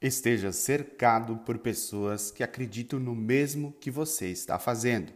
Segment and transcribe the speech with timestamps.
[0.00, 5.12] Esteja cercado por pessoas que acreditam no mesmo que você está fazendo.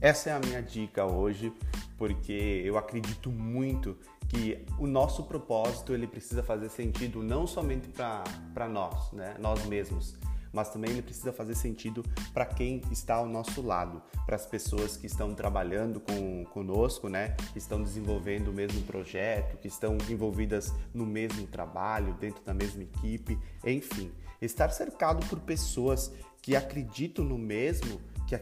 [0.00, 1.52] Essa é a minha dica hoje,
[1.96, 3.96] porque eu acredito muito
[4.28, 10.18] que o nosso propósito ele precisa fazer sentido não somente para nós, né, nós mesmos,
[10.56, 12.02] mas também ele precisa fazer sentido
[12.32, 17.36] para quem está ao nosso lado, para as pessoas que estão trabalhando com, conosco, né?
[17.52, 22.84] que estão desenvolvendo o mesmo projeto, que estão envolvidas no mesmo trabalho, dentro da mesma
[22.84, 24.10] equipe, enfim.
[24.40, 28.40] Estar cercado por pessoas que acreditam no mesmo que a,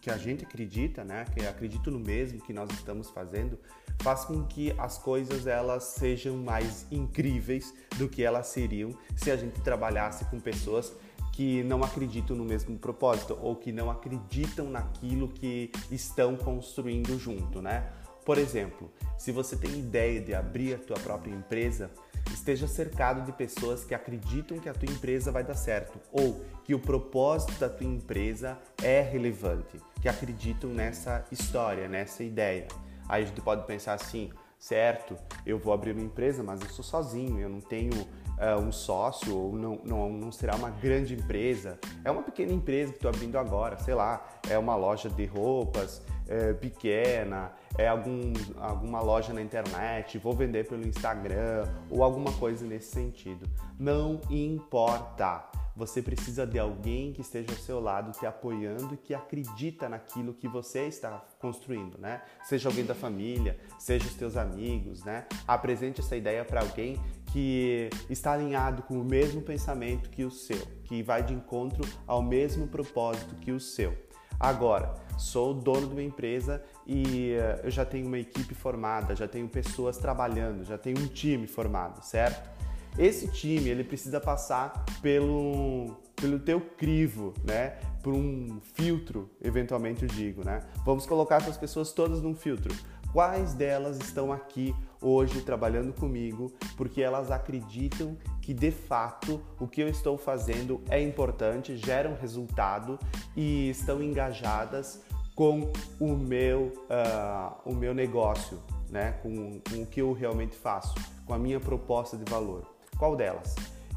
[0.00, 1.26] que a gente acredita, né?
[1.34, 3.58] que acreditam no mesmo que nós estamos fazendo,
[4.00, 9.36] faz com que as coisas elas sejam mais incríveis do que elas seriam se a
[9.36, 10.94] gente trabalhasse com pessoas
[11.32, 17.60] que não acreditam no mesmo propósito ou que não acreditam naquilo que estão construindo junto,
[17.60, 17.90] né?
[18.24, 21.90] Por exemplo, se você tem ideia de abrir a tua própria empresa,
[22.32, 26.74] esteja cercado de pessoas que acreditam que a tua empresa vai dar certo ou que
[26.74, 32.68] o propósito da tua empresa é relevante, que acreditam nessa história, nessa ideia.
[33.08, 36.84] Aí a gente pode pensar assim, certo, eu vou abrir uma empresa, mas eu sou
[36.84, 38.06] sozinho, eu não tenho
[38.42, 41.78] uh, um sócio ou não, não, não será uma grande empresa.
[42.04, 46.02] É uma pequena empresa que estou abrindo agora, sei lá, é uma loja de roupas
[46.28, 52.66] é, pequena, é algum, alguma loja na internet, vou vender pelo Instagram ou alguma coisa
[52.66, 53.48] nesse sentido.
[53.78, 55.44] Não importa.
[55.74, 60.34] Você precisa de alguém que esteja ao seu lado te apoiando e que acredita naquilo
[60.34, 62.22] que você está construindo, né?
[62.44, 65.26] Seja alguém da família, seja os teus amigos, né?
[65.48, 67.00] Apresente essa ideia para alguém
[67.32, 72.22] que está alinhado com o mesmo pensamento que o seu, que vai de encontro ao
[72.22, 73.96] mesmo propósito que o seu.
[74.38, 79.28] Agora, sou dono de uma empresa e uh, eu já tenho uma equipe formada, já
[79.28, 82.50] tenho pessoas trabalhando, já tenho um time formado, certo?
[82.98, 87.78] Esse time ele precisa passar pelo, pelo teu crivo, né?
[88.02, 90.62] Por um filtro, eventualmente eu digo, né?
[90.84, 92.74] Vamos colocar essas pessoas todas num filtro.
[93.12, 99.82] Quais delas estão aqui hoje trabalhando comigo porque elas acreditam que de fato o que
[99.82, 102.98] eu estou fazendo é importante, gera um resultado
[103.36, 105.02] e estão engajadas
[105.34, 108.58] com o meu, uh, o meu negócio,
[108.90, 109.12] né?
[109.22, 110.94] Com, com o que eu realmente faço,
[111.26, 112.66] com a minha proposta de valor.
[113.02, 113.56] Qual delas?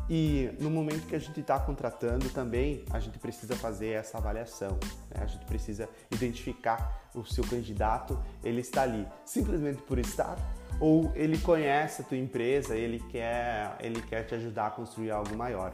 [0.09, 4.79] E no momento que a gente está contratando também, a gente precisa fazer essa avaliação.
[5.11, 5.21] Né?
[5.21, 10.35] A gente precisa identificar o seu candidato, ele está ali simplesmente por estar
[10.79, 15.37] ou ele conhece a tua empresa, ele quer, ele quer te ajudar a construir algo
[15.37, 15.71] maior.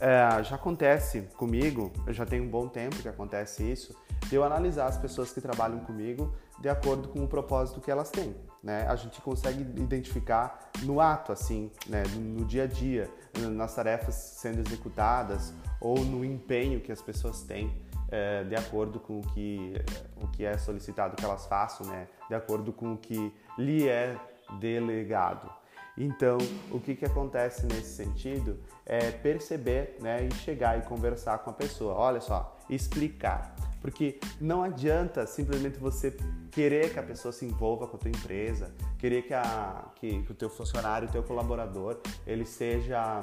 [0.00, 3.94] É, já acontece comigo, eu já tenho um bom tempo que acontece isso,
[4.30, 8.10] de eu analisar as pessoas que trabalham comigo de acordo com o propósito que elas
[8.10, 8.34] têm.
[8.62, 8.86] Né?
[8.86, 12.04] A gente consegue identificar no ato, assim, né?
[12.16, 13.10] no dia a dia,
[13.50, 17.76] nas tarefas sendo executadas ou no empenho que as pessoas têm
[18.08, 19.74] é, de acordo com o que,
[20.22, 22.06] o que é solicitado que elas façam, né?
[22.28, 24.16] de acordo com o que lhe é
[24.60, 25.50] delegado.
[25.98, 26.38] Então,
[26.70, 31.52] o que, que acontece nesse sentido é perceber né, e chegar e conversar com a
[31.52, 31.94] pessoa.
[31.94, 33.54] Olha só, explicar.
[33.80, 36.16] Porque não adianta simplesmente você
[36.50, 40.32] querer que a pessoa se envolva com a tua empresa, querer que, a, que, que
[40.32, 43.20] o teu funcionário, o teu colaborador, ele seja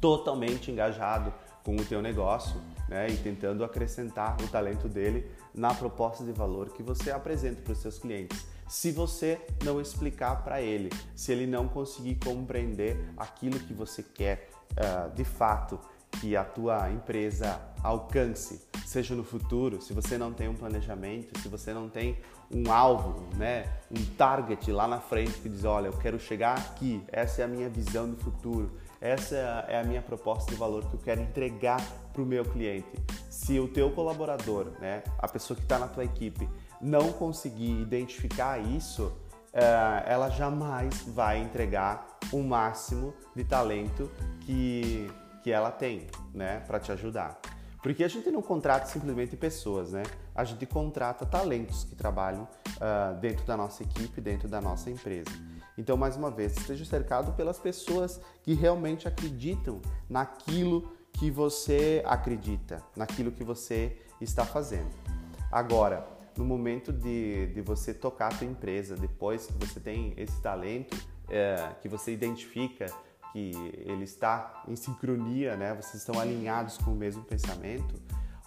[0.00, 6.24] totalmente engajado com o teu negócio né, e tentando acrescentar o talento dele na proposta
[6.24, 8.44] de valor que você apresenta para os seus clientes.
[8.68, 14.50] Se você não explicar para ele, se ele não conseguir compreender aquilo que você quer
[14.72, 15.78] uh, de fato
[16.22, 21.48] que a tua empresa alcance, seja no futuro, se você não tem um planejamento, se
[21.48, 22.16] você não tem
[22.48, 27.02] um alvo, né, um target lá na frente que diz, olha, eu quero chegar aqui,
[27.08, 29.34] essa é a minha visão do futuro, essa
[29.66, 32.92] é a minha proposta de valor que eu quero entregar para o meu cliente.
[33.28, 36.48] Se o teu colaborador, né, a pessoa que está na tua equipe,
[36.80, 39.12] não conseguir identificar isso,
[39.52, 44.08] eh, ela jamais vai entregar o máximo de talento
[44.42, 45.10] que
[45.42, 47.40] que ela tem, né, para te ajudar.
[47.82, 50.04] Porque a gente não contrata simplesmente pessoas, né?
[50.34, 55.30] A gente contrata talentos que trabalham uh, dentro da nossa equipe, dentro da nossa empresa.
[55.76, 62.80] Então, mais uma vez, esteja cercado pelas pessoas que realmente acreditam naquilo que você acredita,
[62.94, 64.90] naquilo que você está fazendo.
[65.50, 66.06] Agora,
[66.36, 70.96] no momento de, de você tocar a sua empresa, depois que você tem esse talento,
[71.28, 72.86] é, que você identifica
[73.32, 73.52] que
[73.86, 75.74] ele está em sincronia, né?
[75.74, 77.94] Vocês estão alinhados com o mesmo pensamento.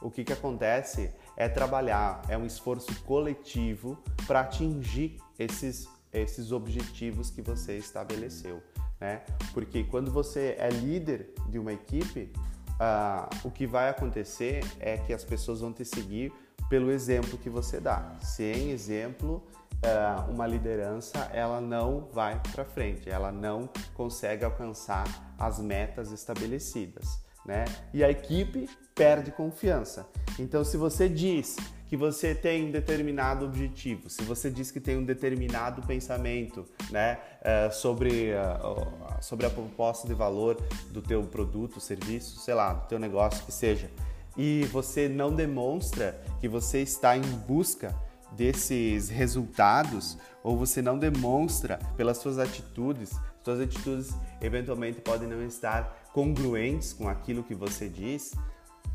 [0.02, 3.98] o que, que acontece é trabalhar, é um esforço coletivo
[4.28, 8.62] para atingir esses, esses objetivos que você estabeleceu.
[9.00, 9.24] Né?
[9.54, 12.32] Porque quando você é líder de uma equipe,
[12.76, 16.32] uh, o que vai acontecer é que as pessoas vão te seguir
[16.70, 18.16] pelo exemplo que você dá.
[18.22, 19.44] Sem exemplo,
[19.76, 25.06] uh, uma liderança ela não vai para frente, ela não consegue alcançar
[25.38, 27.24] as metas estabelecidas.
[27.46, 27.66] Né?
[27.94, 30.08] E a equipe perde confiança.
[30.40, 31.56] Então, se você diz
[31.88, 37.20] que você tem um determinado objetivo, se você diz que tem um determinado pensamento, né,
[37.42, 40.58] uh, sobre, uh, sobre a proposta de valor
[40.90, 43.92] do teu produto, serviço, sei lá, do teu negócio que seja,
[44.38, 47.96] e você não demonstra que você está em busca
[48.32, 56.10] desses resultados ou você não demonstra pelas suas atitudes, suas atitudes eventualmente podem não estar
[56.14, 58.34] congruentes com aquilo que você diz,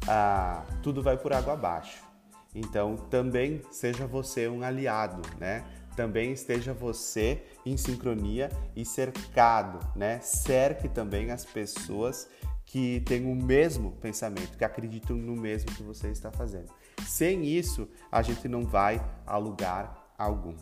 [0.08, 2.02] ah, tudo vai por água abaixo.
[2.54, 5.64] Então, também seja você um aliado, né?
[5.94, 10.20] Também esteja você em sincronia e cercado, né?
[10.20, 12.28] Cerque também as pessoas
[12.70, 16.72] que têm o mesmo pensamento, que acreditam no mesmo que você está fazendo.
[17.04, 20.54] Sem isso, a gente não vai a lugar algum.